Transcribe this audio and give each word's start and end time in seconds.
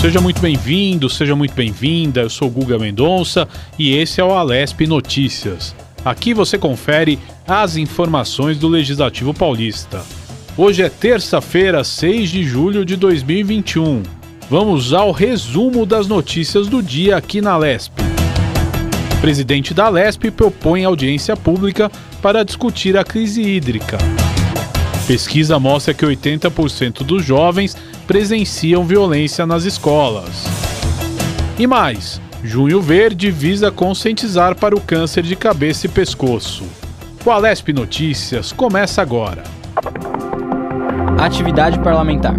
Seja 0.00 0.20
muito 0.20 0.40
bem-vindo, 0.40 1.10
seja 1.10 1.34
muito 1.34 1.54
bem-vinda. 1.54 2.20
Eu 2.20 2.30
sou 2.30 2.48
Guga 2.48 2.78
Mendonça 2.78 3.48
e 3.76 3.96
esse 3.96 4.20
é 4.20 4.24
o 4.24 4.30
Alesp 4.30 4.86
Notícias. 4.86 5.74
Aqui 6.04 6.32
você 6.32 6.56
confere 6.56 7.18
as 7.44 7.76
informações 7.76 8.56
do 8.58 8.68
Legislativo 8.68 9.34
Paulista. 9.34 10.04
Hoje 10.56 10.84
é 10.84 10.88
terça-feira, 10.88 11.82
6 11.82 12.30
de 12.30 12.44
julho 12.44 12.84
de 12.84 12.94
2021. 12.94 14.04
Vamos 14.48 14.92
ao 14.92 15.10
resumo 15.10 15.84
das 15.84 16.06
notícias 16.06 16.68
do 16.68 16.80
dia 16.80 17.16
aqui 17.16 17.40
na 17.40 17.56
Lesp. 17.56 17.92
O 19.14 19.20
presidente 19.20 19.74
da 19.74 19.88
Lesp 19.88 20.30
propõe 20.30 20.84
audiência 20.84 21.36
pública 21.36 21.90
para 22.22 22.44
discutir 22.44 22.96
a 22.96 23.02
crise 23.02 23.42
hídrica. 23.42 23.98
Pesquisa 25.08 25.58
mostra 25.58 25.92
que 25.92 26.04
80% 26.06 27.02
dos 27.02 27.24
jovens 27.24 27.76
presenciam 28.08 28.84
violência 28.84 29.44
nas 29.44 29.64
escolas. 29.64 30.46
E 31.58 31.66
mais, 31.66 32.18
Junho 32.42 32.80
Verde 32.80 33.30
visa 33.30 33.70
conscientizar 33.70 34.56
para 34.56 34.74
o 34.74 34.80
câncer 34.80 35.22
de 35.22 35.36
cabeça 35.36 35.84
e 35.84 35.90
pescoço. 35.90 36.64
O 37.22 37.30
Alesp 37.30 37.70
Notícias 37.70 38.50
começa 38.50 39.02
agora. 39.02 39.44
Atividade 41.20 41.78
parlamentar. 41.80 42.34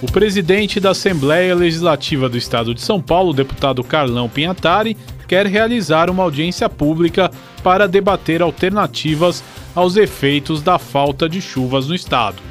O 0.00 0.10
presidente 0.10 0.80
da 0.80 0.92
Assembleia 0.92 1.54
Legislativa 1.54 2.30
do 2.30 2.38
Estado 2.38 2.74
de 2.74 2.80
São 2.80 3.02
Paulo, 3.02 3.34
deputado 3.34 3.84
Carlão 3.84 4.26
Pinhatari, 4.26 4.96
quer 5.26 5.46
realizar 5.46 6.10
uma 6.10 6.22
audiência 6.22 6.68
pública 6.68 7.30
para 7.62 7.88
debater 7.88 8.42
alternativas 8.42 9.42
aos 9.74 9.96
efeitos 9.96 10.62
da 10.62 10.78
falta 10.78 11.28
de 11.28 11.40
chuvas 11.40 11.88
no 11.88 11.94
estado. 11.94 12.42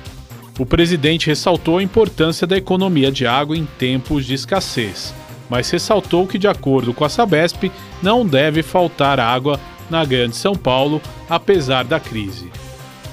O 0.57 0.65
presidente 0.65 1.27
ressaltou 1.27 1.77
a 1.77 1.83
importância 1.83 2.47
da 2.47 2.57
economia 2.57 3.11
de 3.11 3.27
água 3.27 3.57
em 3.57 3.65
tempos 3.77 4.25
de 4.25 4.33
escassez, 4.33 5.13
mas 5.49 5.69
ressaltou 5.69 6.25
que, 6.25 6.37
de 6.37 6.47
acordo 6.47 6.93
com 6.93 7.03
a 7.03 7.09
Sabesp, 7.09 7.71
não 8.01 8.25
deve 8.25 8.63
faltar 8.63 9.19
água 9.19 9.59
na 9.89 10.03
Grande 10.05 10.35
São 10.35 10.55
Paulo, 10.55 11.01
apesar 11.29 11.83
da 11.83 11.99
crise. 11.99 12.49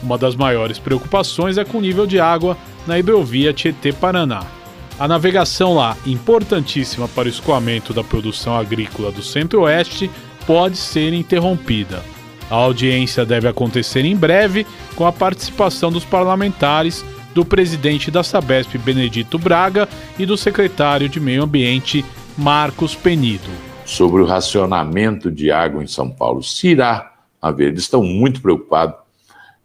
Uma 0.03 0.17
das 0.17 0.35
maiores 0.35 0.79
preocupações 0.79 1.59
é 1.59 1.65
com 1.65 1.79
o 1.79 1.83
nível 1.83 2.07
de 2.07 2.19
água 2.19 2.57
na 2.87 2.99
hidrovia 2.99 3.53
Tietê-Paraná. 3.53 4.62
A 4.99 5.09
navegação 5.09 5.75
lá, 5.75 5.97
importantíssima 6.07 7.09
para 7.09 7.27
o 7.27 7.31
escoamento 7.31 7.93
da 7.93 8.05
produção 8.05 8.57
agrícola 8.57 9.11
do 9.11 9.23
Centro-Oeste, 9.23 10.11
pode 10.47 10.77
ser 10.77 11.13
interrompida. 11.13 12.03
A 12.51 12.55
audiência 12.55 13.25
deve 13.25 13.49
acontecer 13.49 14.05
em 14.05 14.15
breve, 14.15 14.67
com 14.95 15.07
a 15.07 15.13
participação 15.13 15.91
dos 15.91 16.05
parlamentares, 16.05 17.05
do 17.35 17.45
presidente 17.45 18.11
da 18.11 18.23
Sabesp, 18.23 18.77
Benedito 18.77 19.39
Braga, 19.39 19.89
e 20.19 20.27
do 20.27 20.37
secretário 20.37 21.09
de 21.09 21.19
Meio 21.19 21.45
Ambiente, 21.45 22.05
Marcos 22.37 22.95
Penido. 22.95 23.49
Sobre 23.87 24.21
o 24.23 24.27
racionamento 24.27 25.31
de 25.31 25.51
água 25.51 25.83
em 25.83 25.87
São 25.87 26.11
Paulo, 26.11 26.43
se 26.43 26.69
irá 26.69 27.13
haver. 27.41 27.69
Eles 27.69 27.85
estão 27.85 28.03
muito 28.03 28.41
preocupados, 28.43 28.97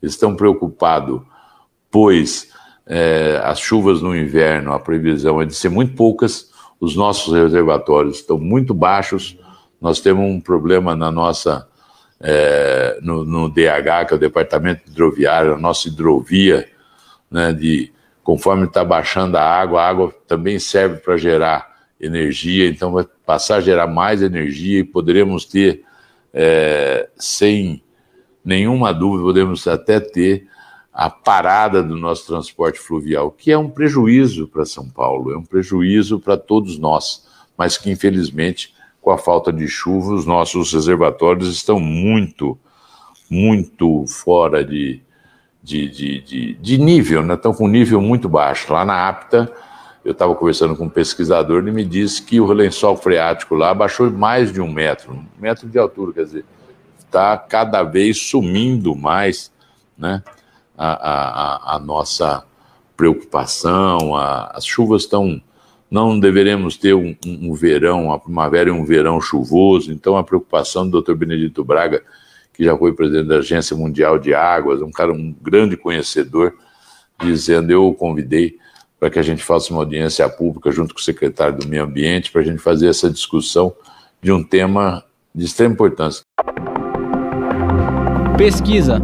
estão 0.01 0.35
preocupados, 0.35 1.21
pois 1.91 2.49
é, 2.87 3.39
as 3.43 3.59
chuvas 3.59 4.01
no 4.01 4.15
inverno, 4.15 4.71
a 4.71 4.79
previsão 4.79 5.41
é 5.41 5.45
de 5.45 5.53
ser 5.53 5.69
muito 5.69 5.93
poucas, 5.93 6.49
os 6.79 6.95
nossos 6.95 7.33
reservatórios 7.33 8.17
estão 8.17 8.37
muito 8.37 8.73
baixos, 8.73 9.37
nós 9.79 9.99
temos 9.99 10.23
um 10.23 10.39
problema 10.39 10.95
na 10.95 11.11
nossa, 11.11 11.67
é, 12.19 12.97
no, 13.01 13.25
no, 13.25 13.49
DH, 13.49 14.07
que 14.07 14.13
é 14.13 14.15
o 14.15 14.19
Departamento 14.19 14.89
Hidroviário, 14.89 15.53
a 15.53 15.57
nossa 15.57 15.87
hidrovia, 15.87 16.67
né, 17.29 17.51
de 17.51 17.91
conforme 18.23 18.65
está 18.65 18.83
baixando 18.83 19.37
a 19.37 19.41
água, 19.41 19.81
a 19.81 19.87
água 19.87 20.13
também 20.27 20.57
serve 20.59 20.97
para 20.97 21.17
gerar 21.17 21.75
energia, 21.99 22.67
então 22.69 22.91
vai 22.91 23.05
passar 23.25 23.57
a 23.57 23.61
gerar 23.61 23.87
mais 23.87 24.21
energia 24.21 24.79
e 24.79 24.83
poderemos 24.83 25.45
ter, 25.45 25.83
é, 26.33 27.09
sem 27.17 27.83
nenhuma 28.43 28.93
dúvida, 28.93 29.23
podemos 29.23 29.67
até 29.67 29.99
ter 29.99 30.47
a 30.97 31.11
parada 31.11 31.83
do 31.83 31.95
nosso 31.95 32.25
transporte 32.25 32.79
fluvial, 32.79 33.29
que 33.29 33.51
é 33.51 33.57
um 33.57 33.69
prejuízo 33.69 34.47
para 34.47 34.65
São 34.65 34.89
Paulo, 34.89 35.31
é 35.31 35.37
um 35.37 35.43
prejuízo 35.43 36.19
para 36.19 36.35
todos 36.35 36.79
nós, 36.79 37.27
mas 37.55 37.77
que 37.77 37.91
infelizmente, 37.91 38.73
com 38.99 39.11
a 39.11 39.17
falta 39.19 39.53
de 39.53 39.67
chuva, 39.67 40.15
os 40.15 40.25
nossos 40.25 40.73
reservatórios 40.73 41.49
estão 41.49 41.79
muito, 41.79 42.57
muito 43.29 44.07
fora 44.07 44.65
de, 44.65 44.99
de, 45.61 45.87
de, 45.87 46.21
de, 46.21 46.53
de 46.55 46.77
nível, 46.79 47.21
né? 47.21 47.35
estão 47.35 47.53
com 47.53 47.65
um 47.65 47.71
nível 47.71 48.01
muito 48.01 48.27
baixo. 48.27 48.73
Lá 48.73 48.83
na 48.83 49.07
APTA, 49.07 49.53
eu 50.03 50.13
estava 50.13 50.33
conversando 50.33 50.75
com 50.75 50.85
um 50.85 50.89
pesquisador, 50.89 51.61
ele 51.61 51.71
me 51.71 51.85
disse 51.85 52.23
que 52.23 52.41
o 52.41 52.51
lençol 52.51 52.97
freático 52.97 53.53
lá 53.53 53.71
baixou 53.71 54.09
mais 54.09 54.51
de 54.51 54.59
um 54.59 54.71
metro, 54.71 55.13
um 55.13 55.25
metro 55.39 55.69
de 55.69 55.77
altura, 55.77 56.11
quer 56.11 56.23
dizer, 56.23 56.45
está 56.97 57.37
cada 57.37 57.83
vez 57.83 58.17
sumindo 58.19 58.95
mais, 58.95 59.51
né? 59.95 60.23
A, 60.77 61.73
a, 61.73 61.75
a 61.75 61.79
nossa 61.79 62.43
preocupação, 62.95 64.15
a, 64.15 64.51
as 64.53 64.65
chuvas 64.65 65.03
estão. 65.03 65.41
Não 65.89 66.19
deveremos 66.19 66.75
ter 66.75 66.93
um, 66.93 67.15
um, 67.25 67.53
verão, 67.53 68.11
a 68.11 68.19
primavera 68.19 68.69
e 68.69 68.73
um 68.73 68.83
verão 68.83 69.21
chuvoso, 69.21 69.91
então 69.93 70.17
a 70.17 70.23
preocupação 70.23 70.89
do 70.89 71.01
Dr. 71.01 71.13
Benedito 71.13 71.63
Braga, 71.63 72.03
que 72.53 72.65
já 72.65 72.77
foi 72.77 72.91
presidente 72.91 73.27
da 73.27 73.37
Agência 73.37 73.73
Mundial 73.73 74.19
de 74.19 74.33
Águas, 74.33 74.81
um 74.81 74.91
cara, 74.91 75.13
um 75.13 75.33
grande 75.41 75.77
conhecedor, 75.77 76.53
dizendo: 77.23 77.71
eu 77.71 77.87
o 77.87 77.93
convidei 77.93 78.57
para 78.99 79.09
que 79.09 79.19
a 79.19 79.23
gente 79.23 79.43
faça 79.43 79.71
uma 79.71 79.81
audiência 79.81 80.27
pública 80.27 80.71
junto 80.71 80.93
com 80.93 80.99
o 80.99 81.03
secretário 81.03 81.57
do 81.57 81.67
Meio 81.67 81.83
Ambiente, 81.83 82.31
para 82.31 82.41
a 82.41 82.43
gente 82.43 82.59
fazer 82.59 82.89
essa 82.89 83.09
discussão 83.09 83.73
de 84.21 84.31
um 84.31 84.43
tema 84.43 85.03
de 85.33 85.45
extrema 85.45 85.73
importância. 85.73 86.23
Pesquisa. 88.37 88.99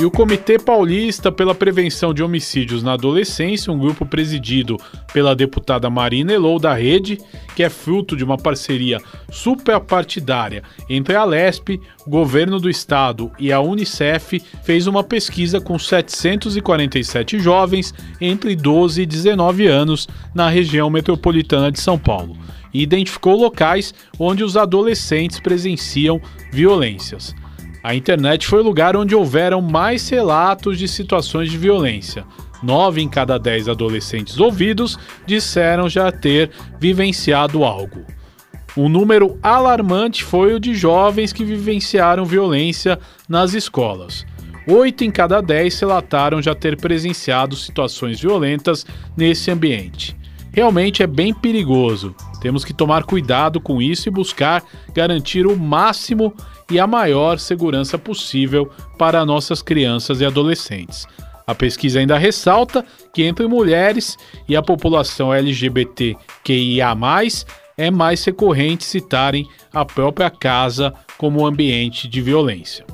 E 0.00 0.04
o 0.04 0.12
Comitê 0.12 0.60
Paulista 0.60 1.32
pela 1.32 1.56
Prevenção 1.56 2.14
de 2.14 2.22
Homicídios 2.22 2.84
na 2.84 2.92
Adolescência, 2.92 3.72
um 3.72 3.78
grupo 3.80 4.06
presidido 4.06 4.76
pela 5.12 5.34
deputada 5.34 5.90
Marina 5.90 6.32
Elou 6.32 6.60
da 6.60 6.72
Rede, 6.72 7.18
que 7.56 7.64
é 7.64 7.68
fruto 7.68 8.16
de 8.16 8.22
uma 8.22 8.36
parceria 8.36 9.00
superpartidária 9.28 10.62
entre 10.88 11.16
a 11.16 11.24
LESP, 11.24 11.80
o 12.06 12.10
governo 12.10 12.60
do 12.60 12.70
estado 12.70 13.32
e 13.40 13.52
a 13.52 13.60
Unicef, 13.60 14.40
fez 14.62 14.86
uma 14.86 15.02
pesquisa 15.02 15.60
com 15.60 15.76
747 15.76 17.40
jovens 17.40 17.92
entre 18.20 18.54
12 18.54 19.02
e 19.02 19.06
19 19.06 19.66
anos 19.66 20.06
na 20.32 20.48
região 20.48 20.88
metropolitana 20.88 21.72
de 21.72 21.80
São 21.80 21.98
Paulo 21.98 22.36
e 22.72 22.82
identificou 22.82 23.34
locais 23.34 23.92
onde 24.16 24.44
os 24.44 24.56
adolescentes 24.56 25.40
presenciam 25.40 26.20
violências. 26.52 27.34
A 27.82 27.94
internet 27.94 28.46
foi 28.46 28.60
o 28.60 28.64
lugar 28.64 28.96
onde 28.96 29.14
houveram 29.14 29.60
mais 29.60 30.08
relatos 30.08 30.78
de 30.78 30.88
situações 30.88 31.50
de 31.50 31.56
violência. 31.56 32.24
Nove 32.62 33.00
em 33.00 33.08
cada 33.08 33.38
dez 33.38 33.68
adolescentes 33.68 34.38
ouvidos 34.40 34.98
disseram 35.24 35.88
já 35.88 36.10
ter 36.10 36.50
vivenciado 36.80 37.62
algo. 37.62 38.04
Um 38.76 38.88
número 38.88 39.38
alarmante 39.42 40.24
foi 40.24 40.54
o 40.54 40.60
de 40.60 40.74
jovens 40.74 41.32
que 41.32 41.44
vivenciaram 41.44 42.24
violência 42.24 42.98
nas 43.28 43.54
escolas. 43.54 44.26
Oito 44.66 45.02
em 45.04 45.10
cada 45.10 45.40
dez 45.40 45.78
relataram 45.80 46.42
já 46.42 46.54
ter 46.54 46.76
presenciado 46.76 47.56
situações 47.56 48.20
violentas 48.20 48.84
nesse 49.16 49.50
ambiente. 49.50 50.17
Realmente 50.52 51.02
é 51.02 51.06
bem 51.06 51.32
perigoso. 51.32 52.14
Temos 52.40 52.64
que 52.64 52.72
tomar 52.72 53.04
cuidado 53.04 53.60
com 53.60 53.82
isso 53.82 54.08
e 54.08 54.12
buscar 54.12 54.62
garantir 54.94 55.46
o 55.46 55.56
máximo 55.56 56.34
e 56.70 56.78
a 56.78 56.86
maior 56.86 57.38
segurança 57.38 57.98
possível 57.98 58.70
para 58.96 59.24
nossas 59.24 59.62
crianças 59.62 60.20
e 60.20 60.24
adolescentes. 60.24 61.06
A 61.46 61.54
pesquisa 61.54 61.98
ainda 61.98 62.18
ressalta 62.18 62.84
que 63.12 63.22
entre 63.22 63.46
mulheres 63.46 64.18
e 64.46 64.54
a 64.54 64.62
população 64.62 65.32
LGBTQIA, 65.32 66.94
é 67.78 67.90
mais 67.90 68.24
recorrente 68.24 68.84
citarem 68.84 69.48
a 69.72 69.84
própria 69.84 70.28
casa 70.28 70.92
como 71.16 71.46
ambiente 71.46 72.06
de 72.06 72.20
violência. 72.20 72.84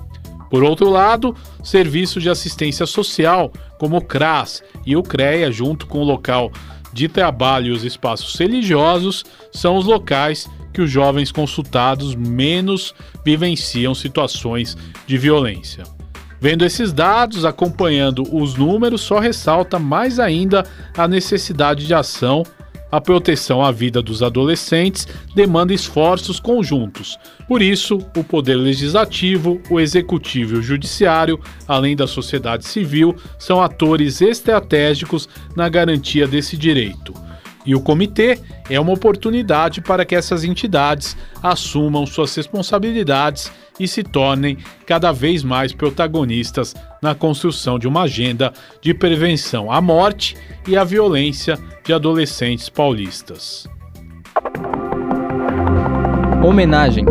Por 0.50 0.62
outro 0.62 0.88
lado, 0.88 1.34
serviços 1.64 2.22
de 2.22 2.30
assistência 2.30 2.86
social, 2.86 3.50
como 3.76 3.96
o 3.96 4.00
CRAS 4.00 4.62
e 4.86 4.94
o 4.94 5.02
CREA, 5.02 5.50
junto 5.50 5.86
com 5.86 5.98
o 5.98 6.04
local 6.04 6.52
de 6.94 7.08
trabalho 7.08 7.66
e 7.66 7.70
os 7.72 7.84
espaços 7.84 8.34
religiosos, 8.36 9.24
são 9.52 9.76
os 9.76 9.84
locais 9.84 10.48
que 10.72 10.80
os 10.80 10.90
jovens 10.90 11.30
consultados 11.30 12.14
menos 12.14 12.94
vivenciam 13.24 13.94
situações 13.94 14.76
de 15.06 15.18
violência. 15.18 15.84
Vendo 16.40 16.64
esses 16.64 16.92
dados, 16.92 17.44
acompanhando 17.44 18.22
os 18.34 18.54
números, 18.54 19.00
só 19.00 19.18
ressalta 19.18 19.78
mais 19.78 20.20
ainda 20.20 20.64
a 20.96 21.08
necessidade 21.08 21.86
de 21.86 21.94
ação 21.94 22.44
a 22.94 23.00
proteção 23.00 23.60
à 23.60 23.72
vida 23.72 24.00
dos 24.00 24.22
adolescentes 24.22 25.08
demanda 25.34 25.74
esforços 25.74 26.38
conjuntos. 26.38 27.18
Por 27.48 27.60
isso, 27.60 27.98
o 28.16 28.22
Poder 28.22 28.54
Legislativo, 28.54 29.60
o 29.68 29.80
Executivo 29.80 30.54
e 30.54 30.58
o 30.58 30.62
Judiciário, 30.62 31.40
além 31.66 31.96
da 31.96 32.06
sociedade 32.06 32.64
civil, 32.64 33.16
são 33.36 33.60
atores 33.60 34.20
estratégicos 34.20 35.28
na 35.56 35.68
garantia 35.68 36.28
desse 36.28 36.56
direito. 36.56 37.12
E 37.64 37.74
o 37.74 37.80
comitê 37.80 38.38
é 38.68 38.78
uma 38.78 38.92
oportunidade 38.92 39.80
para 39.80 40.04
que 40.04 40.14
essas 40.14 40.44
entidades 40.44 41.16
assumam 41.42 42.04
suas 42.04 42.34
responsabilidades 42.34 43.50
e 43.80 43.88
se 43.88 44.02
tornem 44.02 44.58
cada 44.86 45.12
vez 45.12 45.42
mais 45.42 45.72
protagonistas 45.72 46.74
na 47.02 47.14
construção 47.14 47.78
de 47.78 47.88
uma 47.88 48.02
agenda 48.02 48.52
de 48.80 48.92
prevenção 48.92 49.72
à 49.72 49.80
morte 49.80 50.36
e 50.66 50.76
à 50.76 50.84
violência 50.84 51.58
de 51.84 51.92
adolescentes 51.92 52.68
paulistas. 52.68 53.66
Homenagem. 56.44 57.06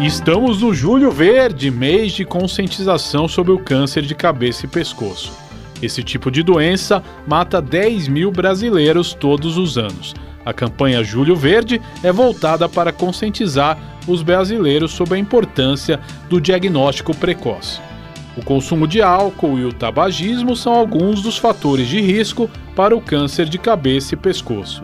Estamos 0.00 0.60
no 0.60 0.74
Julho 0.74 1.12
Verde, 1.12 1.70
mês 1.70 2.10
de 2.10 2.24
conscientização 2.24 3.28
sobre 3.28 3.52
o 3.52 3.58
câncer 3.60 4.02
de 4.02 4.16
cabeça 4.16 4.66
e 4.66 4.68
pescoço. 4.68 5.41
Esse 5.82 6.02
tipo 6.02 6.30
de 6.30 6.42
doença 6.42 7.02
mata 7.26 7.60
10 7.60 8.06
mil 8.06 8.30
brasileiros 8.30 9.12
todos 9.12 9.58
os 9.58 9.76
anos. 9.76 10.14
A 10.44 10.52
campanha 10.52 11.02
Julho 11.02 11.36
Verde 11.36 11.80
é 12.02 12.12
voltada 12.12 12.68
para 12.68 12.92
conscientizar 12.92 13.76
os 14.06 14.22
brasileiros 14.22 14.92
sobre 14.92 15.16
a 15.16 15.18
importância 15.18 16.00
do 16.28 16.40
diagnóstico 16.40 17.16
precoce. 17.16 17.80
O 18.36 18.44
consumo 18.44 18.86
de 18.86 19.02
álcool 19.02 19.58
e 19.58 19.64
o 19.64 19.72
tabagismo 19.72 20.56
são 20.56 20.72
alguns 20.72 21.20
dos 21.20 21.36
fatores 21.36 21.88
de 21.88 22.00
risco 22.00 22.48
para 22.74 22.96
o 22.96 23.00
câncer 23.00 23.48
de 23.48 23.58
cabeça 23.58 24.14
e 24.14 24.16
pescoço. 24.16 24.82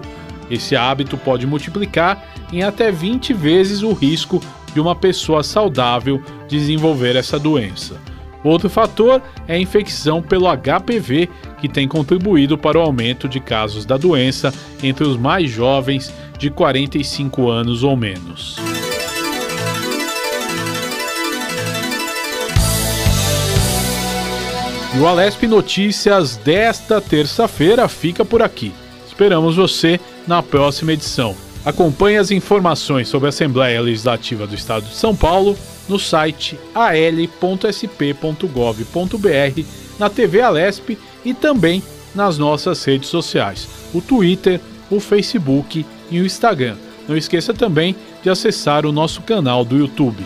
Esse 0.50 0.76
hábito 0.76 1.16
pode 1.16 1.46
multiplicar 1.46 2.24
em 2.52 2.62
até 2.62 2.90
20 2.90 3.32
vezes 3.32 3.82
o 3.82 3.92
risco 3.92 4.40
de 4.72 4.80
uma 4.80 4.94
pessoa 4.94 5.42
saudável 5.42 6.22
desenvolver 6.46 7.16
essa 7.16 7.38
doença. 7.38 8.00
Outro 8.44 8.68
fator 8.70 9.20
é 9.46 9.54
a 9.54 9.58
infecção 9.58 10.22
pelo 10.22 10.46
HPV, 10.46 11.28
que 11.60 11.68
tem 11.68 11.88
contribuído 11.88 12.56
para 12.56 12.78
o 12.78 12.82
aumento 12.82 13.28
de 13.28 13.40
casos 13.40 13.84
da 13.84 13.96
doença 13.96 14.52
entre 14.82 15.04
os 15.04 15.16
mais 15.16 15.50
jovens 15.50 16.12
de 16.38 16.50
45 16.50 17.48
anos 17.48 17.82
ou 17.82 17.96
menos. 17.96 18.56
E 24.94 25.00
o 25.00 25.06
Alesp 25.06 25.46
Notícias 25.46 26.36
desta 26.36 27.00
terça-feira 27.00 27.88
fica 27.88 28.24
por 28.24 28.42
aqui. 28.42 28.72
Esperamos 29.06 29.56
você 29.56 30.00
na 30.26 30.42
próxima 30.42 30.92
edição. 30.92 31.47
Acompanhe 31.64 32.16
as 32.16 32.30
informações 32.30 33.08
sobre 33.08 33.26
a 33.26 33.30
Assembleia 33.30 33.80
Legislativa 33.80 34.46
do 34.46 34.54
Estado 34.54 34.86
de 34.86 34.94
São 34.94 35.14
Paulo 35.14 35.56
no 35.88 35.98
site 35.98 36.58
al.sp.gov.br, 36.74 37.22
na 39.98 40.10
TV 40.10 40.40
Alesp 40.40 40.98
e 41.24 41.34
também 41.34 41.82
nas 42.14 42.38
nossas 42.38 42.82
redes 42.84 43.08
sociais, 43.08 43.68
o 43.92 44.00
Twitter, 44.00 44.60
o 44.90 45.00
Facebook 45.00 45.84
e 46.10 46.20
o 46.20 46.26
Instagram. 46.26 46.76
Não 47.06 47.16
esqueça 47.16 47.54
também 47.54 47.96
de 48.22 48.30
acessar 48.30 48.84
o 48.84 48.92
nosso 48.92 49.22
canal 49.22 49.64
do 49.64 49.76
YouTube. 49.76 50.24